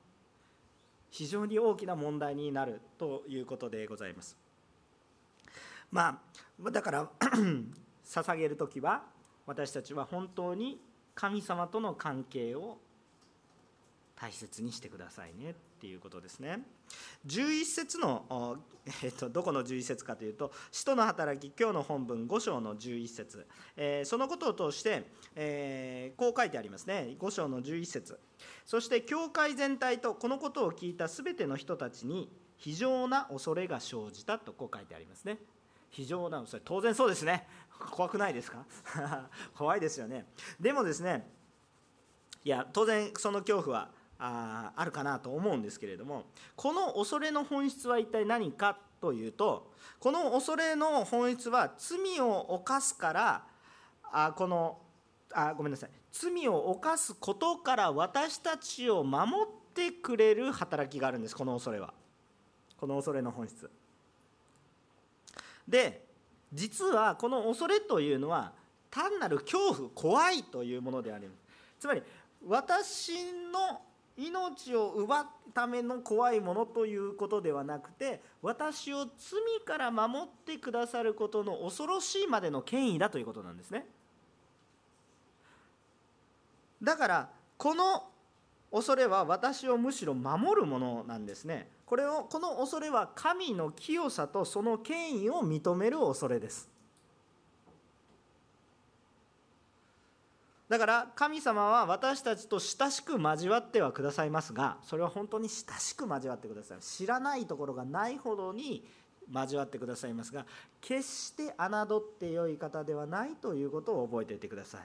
[1.10, 4.36] 非常に大きな問題になるということでございます。
[5.90, 6.22] ま
[6.64, 7.10] あ、だから
[8.04, 9.06] 捧げる時は
[9.44, 10.80] 私たちは本当に
[11.16, 12.78] 神様との関係を
[14.20, 16.60] 大切にしてくださいねっていうことですね。
[17.26, 18.58] 11節の、
[19.02, 23.46] えっと、どこの11節かというと「使徒の働き」今日の本文5章の11節、
[23.76, 25.04] えー、そのことを通して、
[25.34, 27.16] えー、こう書いてありますね。
[27.18, 28.20] 5章の11節。
[28.66, 35.38] そして教会全体とこのことを聞いた全ての人たちに非常な恐れが生じたとこう書いてありますね。
[35.88, 36.62] 非常な恐れ。
[36.62, 37.48] 当然そうですね。
[37.90, 38.66] 怖くないですか？
[39.56, 40.26] 怖いですよね。
[40.60, 41.26] でもですね
[42.44, 53.44] いや当然その恐怖はああるかなと思うんですけれどもこの恐れの本質は一体何かというとこの恐れの本質は罪を犯すから
[54.12, 54.78] あこの
[55.32, 55.90] あごめんなさい。
[56.12, 61.94] 罪を犯すことから私たちを守ってくれる働きがあるんですこの恐れは。
[62.76, 63.70] この恐れの本質。
[65.66, 66.04] で
[66.52, 68.52] 実はこの恐れというのは
[68.90, 71.40] 単なる恐怖怖いというものであります。
[71.78, 72.02] つまり
[72.46, 73.12] 私
[73.52, 73.82] の
[74.20, 83.86] 命を奪うための怖いものということではなくて私を罪から守ってくださることの恐ろしいまでの権威だということなんですね。
[86.82, 88.04] だからこの
[88.70, 91.68] 恐れは私をむしろ守るものなんですね。
[91.84, 96.69] これをこの恐れは神の清さとその権威を認める恐れです。
[100.70, 108.86] だから神様は私たちと親しく交わってはくださいますがそれは本当に親しく交わってください知らないところがないほどに
[109.34, 110.46] 交わってくださいますが
[110.80, 114.82] 決して侮ってよい方ではないということを覚えていてください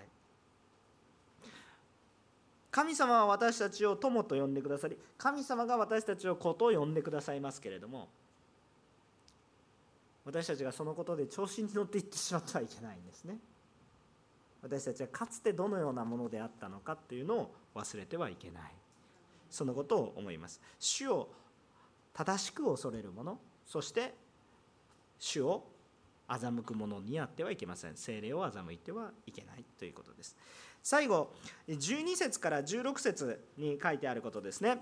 [2.71, 8.09] 神様は私たちを友と呼んでくださり神様が私たちを子と呼んでくださいますけれども
[10.25, 13.38] 私たちがそのことで調子に乗っていってしまってはいけないんですね。
[14.66, 18.63] 私たちはかつてどのようなものであったのかっていうのを忘れてはいけない。
[19.47, 20.59] そのことを思います。
[20.80, 21.30] 主を
[22.13, 23.38] 正しく恐れる者
[23.68, 24.16] そして
[25.20, 25.68] 主を
[26.28, 27.95] 欺く者にあってはいけません。
[27.95, 30.36] 精霊を欺いてはいけないということです。
[30.82, 31.32] 最後
[31.68, 34.80] 12節から16節に書いてあることですね。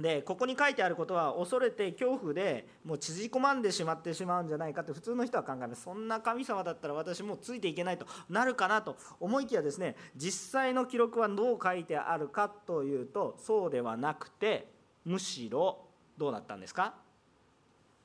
[0.00, 5.82] でここに書いてあることは恐れて恐怖でもう縮こまんでしまってしまうんじゃないかって普通の人は考えます。
[5.82, 14.68] そんな神様だったら私もうついていけないとなるかなと思いきやですね実際の記録はどう書いてあるかというとそうではなくて
[15.04, 15.86] むしろ
[16.18, 16.94] どうなったんですか？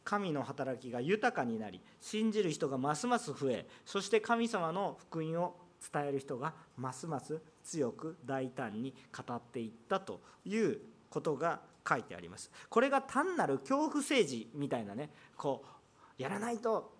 [0.04, 5.56] 神の働きが豊かになり信じる人がますます増えそして神様の福音を
[5.94, 10.80] 伝える人がますます強く大胆に語っていったという
[11.10, 12.52] ことが書いてあります。
[12.70, 16.94] これが単なる恐怖政治みたいなねこうやらないと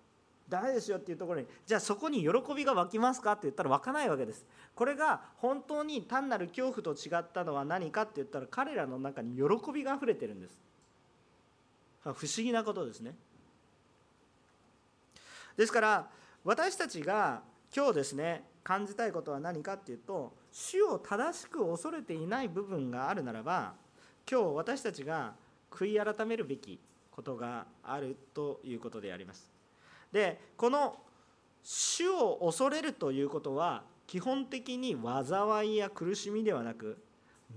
[0.48, 4.44] ダメですよっていうところにじゃあそこに喜びが湧きますかって言ったら湧かないわけです。
[4.74, 10.58] これが本当に単なる恐怖と違ったのは何かって言ったら彼らの中に喜びがあふれてるんです。
[12.02, 13.14] 不思議なことですね。
[15.56, 16.10] ですから
[16.42, 17.42] 私たちが
[17.74, 23.74] 今日ですね感じたいことは何かっていうと主を正しく恐れていない部分があるならば
[24.30, 25.34] 今日私たちが
[25.70, 26.78] 悔い改めるべき
[27.10, 29.50] ことがあるということであります。
[30.12, 30.96] でこの
[31.62, 37.02] 主を恐れるということは基本的に災いや苦しみではなく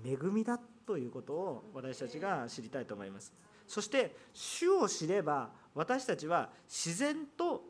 [0.03, 3.32] 恵みだということを私たちが知りたいと思います。
[3.67, 7.63] そして主を知れば私たちは自然と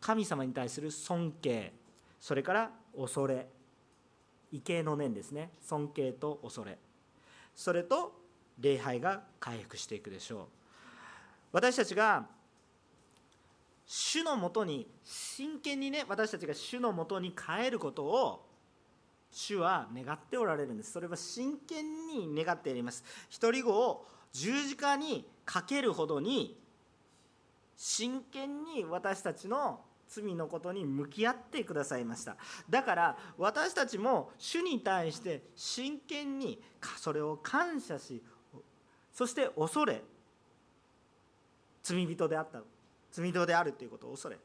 [0.00, 1.72] 神様に対する尊敬
[2.20, 3.48] それから恐れ
[4.52, 6.78] 畏敬の念ですね尊敬と恐れ
[7.56, 8.12] それと
[8.60, 10.46] 礼拝が回復していくでしょう。
[11.52, 12.26] 私たちが
[13.86, 18.46] 主のもとに真剣にね私たちが主のもとに帰ることを
[19.30, 20.92] 主は願っておられるんです。
[20.92, 23.02] それは真剣に願っております。
[23.28, 26.58] 一人子を十字架にかけるほどに
[27.76, 32.36] 真剣に私たちの罪のことに向き合ってくださいました。
[32.68, 36.60] だから私たちも主に対して真剣に
[36.98, 38.22] それを感謝し
[39.12, 40.02] そして恐れ
[41.82, 42.62] 罪人であった
[43.12, 44.38] 罪人であるということを恐れ。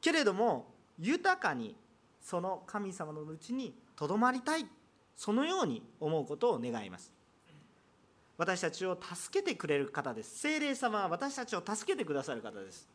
[0.00, 1.76] けれども豊かに
[2.20, 4.66] その神様のうちにとどまりたい
[5.16, 7.12] そのように思うことを願います。
[8.36, 10.38] 私たちを助けてくれる方です。
[10.38, 12.88] 精霊様は私たちを助けてくださる方です。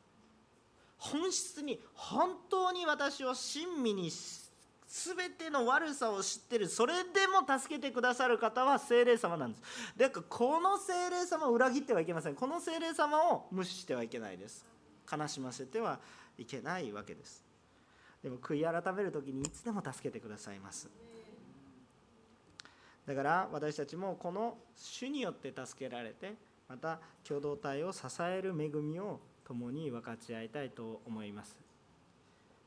[1.00, 9.64] 本質に本当に私を親身に全ての悪さを知ってるそれでも助けてくださる方は精霊様なんです。
[9.98, 12.36] だからこの精霊様を裏切ってはいけません。
[12.36, 14.66] この精霊様を無視してはいけないです。
[15.12, 16.00] 悲しませては
[16.38, 17.46] いけないわけです。
[18.22, 20.90] でも悔い改める時にいつでも助けてくださいます。
[23.06, 26.34] だから私たちもこの主によって助けられて
[26.68, 29.20] また共同体を支える恵みを
[29.50, 31.58] 共に分かち合いたいと思います。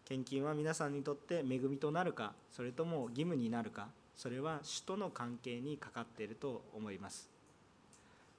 [0.04, 7.30] 献金は皆さんにとって恵みとなるかそれとも義務になるかそれは主との関係にかかっていると思います。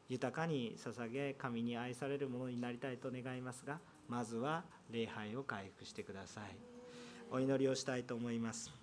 [0.09, 3.79] 豊かに捧げ神に愛されるものになりたいと願いますが
[4.09, 6.43] まずは礼拝を回復してください。
[7.31, 8.71] お祈りをしたいと思います。